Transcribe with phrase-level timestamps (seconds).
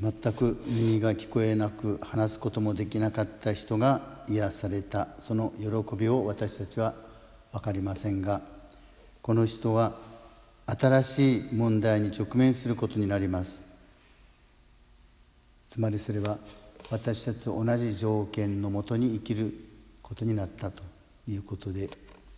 [0.00, 5.08] 全く耳が聞こえなく話すこともできなかった人が癒された。
[5.20, 6.94] その喜びを私たちは
[7.52, 8.40] 分かりませんが
[9.22, 9.96] この人は
[10.66, 13.64] 新しい問題に直面することになります。
[15.68, 16.38] つまりそれは
[16.90, 19.54] 私たちと同じ条件のもとに生きる
[20.02, 20.82] ことになったと
[21.28, 21.88] いうことで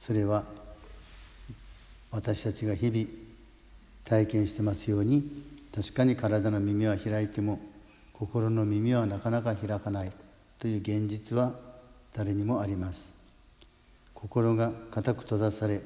[0.00, 0.44] それは
[2.10, 3.06] 私たちが日々
[4.04, 7.60] 体験してますように確かに体の耳は開いても
[8.14, 10.12] 心の耳はなかなか開かない
[10.58, 11.52] という現実は
[12.14, 13.12] 誰にもあります。
[14.14, 15.82] 心が固く閉ざされ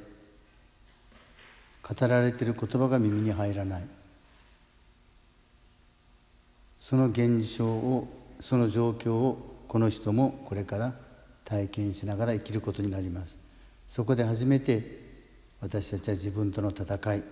[1.83, 3.83] 語られている言葉が耳に入らない。
[6.79, 8.07] その現象を
[8.39, 10.95] その状況をこの人もこれから
[11.45, 13.37] 体験しながら生きることになります。
[13.89, 15.01] そこで初めて
[15.61, 17.25] 私たちは自分との戦い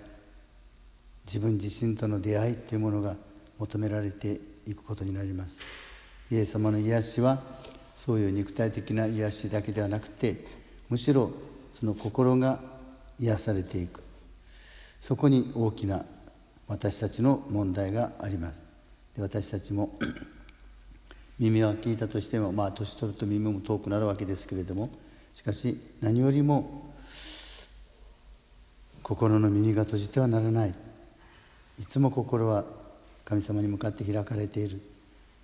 [1.29, 3.15] 自分自身との出会いというものが
[3.59, 5.59] 求められていくことになります。
[6.31, 7.43] イエス様の癒しは
[7.95, 10.47] そういう肉体的な癒しだけではなくて
[10.89, 11.31] むしろ
[11.79, 12.61] その心が
[13.20, 14.01] 癒されていく。
[15.03, 16.07] そこに大きな
[16.67, 18.61] 私たちの問題があります。
[19.15, 19.98] で私たちも
[21.39, 24.91] 耳は聞いたとしてもまあ年取ると耳も遠くなるわけですけれども
[25.35, 26.95] しかし何よりも
[29.03, 30.88] 心の耳が閉じてはならない。
[31.81, 32.65] いつも心は
[33.25, 34.81] 神様に向かって開かれている。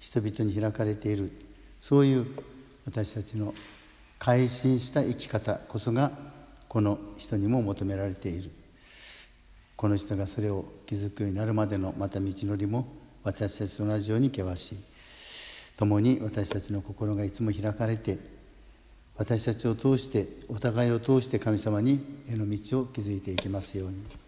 [0.00, 1.30] 人々に開かれている。
[1.80, 2.26] そういう
[2.86, 3.54] 私たちの
[4.18, 6.10] 改心した生き方こそが
[6.68, 8.50] この人にも求められている。
[9.76, 12.86] この人がそれを気づくようになるまでのまた道のりも
[13.22, 14.78] 私たちと同じように険しい。
[15.76, 18.18] 共に私たちの心がいつも開かれて
[19.16, 24.23] 私たちを通してお互いを通して神様にへの道を築いていきますように。